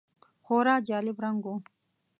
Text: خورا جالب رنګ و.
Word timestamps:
خورا 0.43 0.75
جالب 0.87 1.17
رنګ 1.25 1.41
و. 1.51 1.55